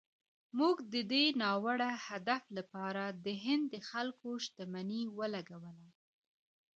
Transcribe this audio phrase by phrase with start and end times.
[0.57, 5.87] موږ د دې ناوړه هدف لپاره د هند د خلکو شتمني ولګوله.